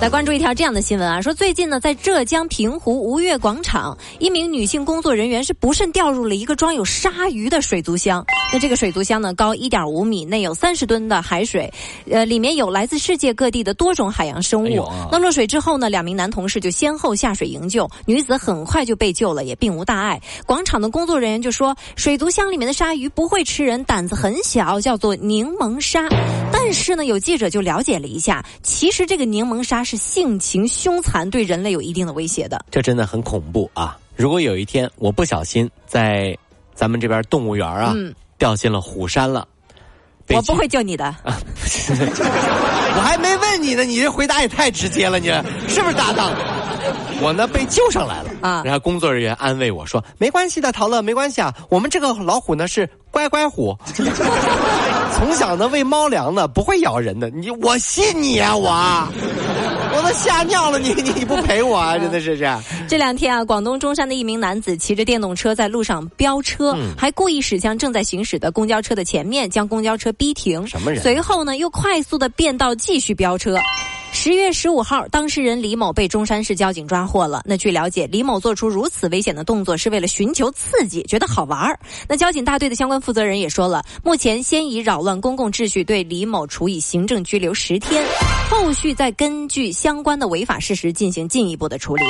[0.00, 8.24] 来关注一条这样的新闻啊，说最近呢，在浙江平湖吴越广场，一名女性工作人员是不慎掉入了一个装有鲨鱼的水族箱。
[8.50, 11.70] 那这个水族箱呢，高一点五米，内有三十吨的海水，
[12.10, 14.88] 呃，里面有来自世界各地的多种海洋生物。
[15.12, 20.18] 那落水之后呢，两名男同事就先后下水营救，女子很快就被救了，也并无大碍。
[20.46, 26.08] 广场的工作人员就说，水族箱里面的鲨鱼不会吃人，胆子很小，叫做柠檬鲨。
[26.50, 32.64] 但是呢，有记者就了解了一下，其实这个柠檬鲨是性情凶残，对人类有一定的威胁的。
[32.70, 33.98] 这真的很恐怖啊！
[34.16, 36.36] 如果有一天我不小心在
[36.74, 37.94] 咱们这边动物园啊
[38.38, 39.46] 掉进了虎山了，
[40.30, 41.14] 我不会救你的。
[41.24, 45.26] 我还没问你呢，你这回答也太直接了，你
[45.68, 46.32] 是不是搭档？
[47.20, 48.62] 我呢被救上来了啊！
[48.64, 51.52] 然后工作人员安慰我说：“没关系的，陶乐，没关系啊。
[51.68, 53.76] 我们这个老虎呢是乖乖虎，
[55.12, 57.28] 从小呢喂猫粮的，不会咬人的。
[57.30, 59.08] 你我信你啊，我我
[60.08, 61.98] 都吓尿了，你 你你不陪我啊？
[61.98, 62.62] 真的是这样。
[62.88, 70.66] 这两天啊，广东中山的一名男子骑着电动车在路上飙车，还故意驶向正在行驶的公交车的前面，将公交车逼停。
[70.66, 71.02] 什么人？
[71.02, 73.58] 随后呢，又快速的变道继续飙车。
[74.12, 77.42] 十月十五号，当事人李某被中山市交警抓获了。
[77.46, 81.78] 那据了解，李某做出如此危险的动作是为了寻求刺激，觉得好玩儿。
[82.08, 88.04] 那交警大队的相关负责人也说了，目前先以扰乱公共秩序对李某处以行政拘留十天，
[88.50, 92.04] 后续再根据相关的违法事实进行进一步的处理。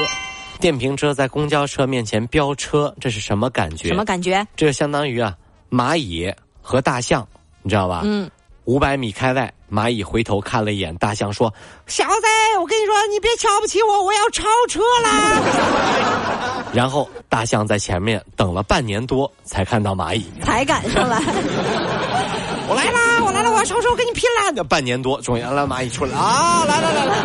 [0.59, 3.89] 电瓶车在公交车面前飙车，这是什么感觉？
[3.89, 4.45] 什么感觉？
[4.57, 5.37] 这相当于啊，
[5.71, 6.33] 蚂蚁
[6.63, 7.29] 和大象，
[7.63, 8.01] 你知道吧？
[8.05, 8.29] 嗯。
[8.69, 11.55] 五百米开外，蚂蚁回头看了一眼大象，说
[11.89, 12.13] ：“小子，
[12.61, 16.65] 我跟你说，你别瞧不起我，我要超车啦！
[16.75, 21.17] ”然后大象在前面等了半年多，才看到蚂蚁，才赶上来。
[22.69, 23.25] 我来啦！
[23.25, 23.51] 我来了！
[23.51, 24.53] 我要超车，我跟你拼了！
[24.55, 26.67] 那半年多，终于让蚂蚁出来啊！
[26.67, 27.17] 来来来来。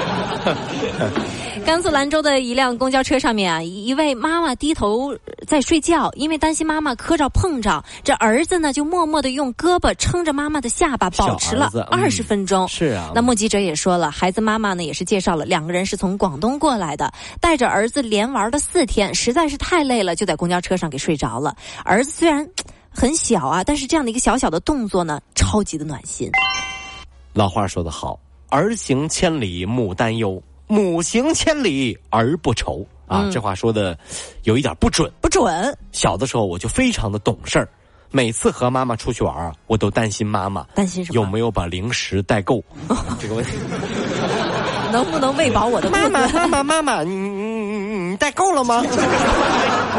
[1.67, 5.13] 甘肃兰州的一辆公交车上面啊，一位妈妈低头
[5.45, 12.67] 在睡觉，因为担心妈妈磕着碰着，这儿子呢就默默的用胳膊撑着妈妈的下巴，保持了二十分钟。
[12.67, 21.55] 是啊，那目击者也说了，孩子妈妈呢也是介绍了，两个人是从广东过来的，带着儿子连玩了四天，实在是太累了，就在公交车上给睡着了。
[21.83, 22.47] 儿子虽然
[22.89, 26.29] 很小啊，但是这样的一个小小的动作呢，超级的暖心。
[27.33, 30.41] 老话说得好，儿行千里母担忧。
[30.73, 33.95] 母行千里而不愁啊，这话说的
[34.41, 35.78] 有一点不准，不准。
[35.91, 37.69] 小的时候我就非常的懂事儿，
[38.09, 42.63] 每次和妈妈出去玩啊，我都担心妈妈担心什么有没有把零食带够
[43.19, 43.51] 这个问题，
[44.91, 46.28] 能不能喂饱我的妈妈？
[46.28, 48.81] 妈妈妈妈，你你你你带够了吗？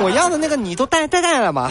[0.03, 1.71] 我要的那个你都带带带了吗？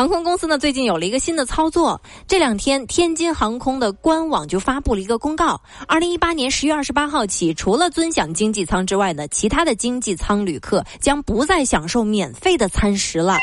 [0.00, 2.00] 航空公司呢，最近有了一个新的操作。
[2.26, 13.36] 这两天，天津航空的官网就发布了一个公告：，二零一八年十月二十八号起，除了尊享经济舱之外呢，其他的经济舱旅客将不再享受免费的餐食了。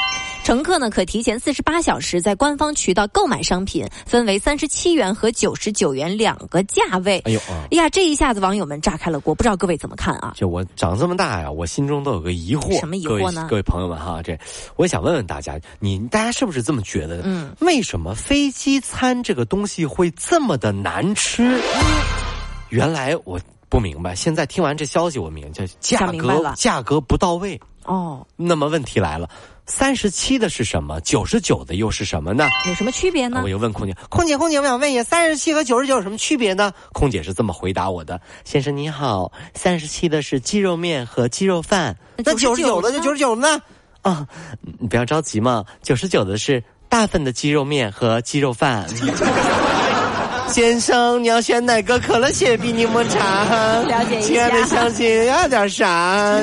[0.47, 7.19] 乘客呢，可提前四十八小时在官方渠道购买商品，分为三十七元和九十九元两个价位。
[7.25, 10.31] 哎呦，哎呀，这一下子网友们炸开了锅，不知道各位怎么看啊？
[10.37, 12.79] 就我长这么大呀，我心中都有个疑惑。
[12.79, 13.45] 什么疑惑呢？
[13.49, 14.39] 各位朋友们哈，这
[14.77, 17.23] 我想问问大家，你大家是不是这么觉得的？
[17.25, 21.59] 嗯，为什么飞机餐这个东西会这么的难吃？
[22.69, 23.37] 原来我
[23.67, 27.59] 不明白，现在听完这消息，我明就价格价格不到位。
[27.83, 29.29] 哦，那么问题来了。
[29.67, 30.99] 三十七的是什么？
[31.01, 32.47] 九十九的又是什么呢？
[32.67, 33.41] 有什么区别呢？
[33.43, 36.71] 我又问空姐，空姐，空姐，我想问一下，三十七和九十九有什么区别呢？
[36.93, 43.61] 空姐是这么回答我的：先生你好，三十七的是鸡肉面和鸡肉饭，那九十九的就九十九呢？
[44.01, 44.25] 啊，
[44.79, 48.87] 你不要着急嘛，九十九的是大份的鸡肉面和鸡肉饭。
[50.49, 51.99] 先生，你要选哪个？
[51.99, 53.43] 可乐雪碧柠檬茶？
[53.81, 54.27] 了解一下。
[54.27, 56.39] 亲爱的乡亲，要点啥？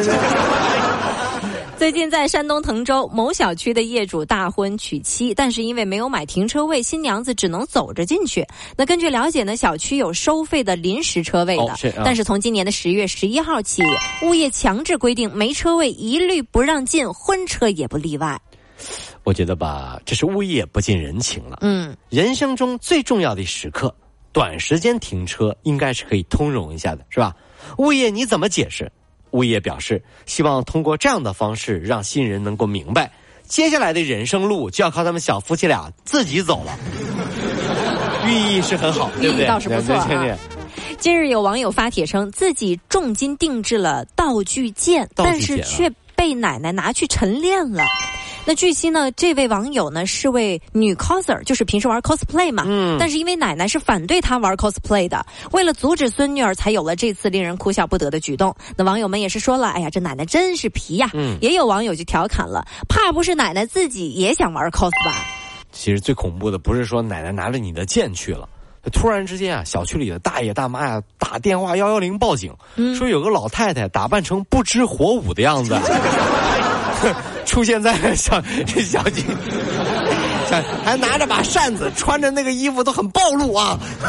[1.85, 8.43] 最近在山东滕州某小区的业主大婚娶妻，但是因为没有买停车位，新娘子只能走着进去。
[8.75, 13.83] 那根据了解呢，小区有收费的临时车位的，但是从今年的十月十一号起，
[14.23, 18.41] 物业强制规定没车位一律不让进，婚车也不例外。
[19.23, 21.59] 我觉得吧，这是物业不近人情了。
[21.61, 23.95] 嗯，人生中最重要的时刻，
[24.33, 27.37] 短时间停车应该是可以通融一下的，是吧？
[27.77, 28.91] 物业你怎么解释？
[29.35, 33.11] 物业表示，希望通过这样的方式让新人能够明白，
[33.47, 36.79] 接下来的人生路就要靠他们小夫妻俩自己走了。
[38.27, 39.47] 寓意是很好，对不对？
[39.47, 40.39] 倒是不错啊。
[40.99, 47.85] 近日有网友发帖称，自己重金定制了道具剑，但是却被奶奶拿去晨练了。
[48.47, 52.65] 那据悉呢，这位网友呢是位女 coser，就是平时玩 cosplay 嘛。
[52.67, 52.97] 嗯。
[52.99, 58.55] 但是因为奶奶是反对她玩 cosplay 的，为了阻止孙女儿，才有了这次令人哭笑不得的举动。
[58.77, 61.39] 那网友们也是说了：“哎呀，这奶奶真是皮呀！”嗯。
[61.41, 65.15] 也有网友就调侃了：“怕不是奶奶自己也想玩 cos 吧？”
[65.73, 68.49] 其实最恐怖的不是说奶奶拿着你的剑去了，
[68.93, 72.55] 突然之间啊，小区里的大爷大妈呀打电话幺幺零报警，
[72.97, 75.75] 说有个老太太打扮成不知火舞的样子。
[77.45, 78.43] 出现在小
[78.91, 79.25] 小区，
[80.85, 83.79] 还拿着把扇子，穿着那个衣服都很暴露啊！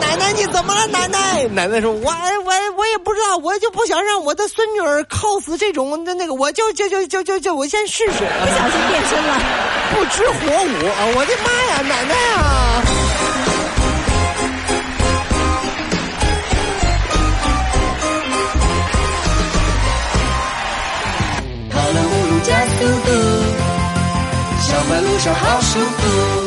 [0.00, 0.86] 奶奶你怎么了？
[0.86, 9.38] 奶奶奶奶说：“我我我也不知道，我就不想让我的孙女儿 cos 这种那那个，我就就就就就就我先试试。”不小心变身了，
[9.94, 11.00] 不知火舞啊！
[11.14, 12.82] 我的妈呀，奶奶啊！
[25.26, 26.37] 好舒服。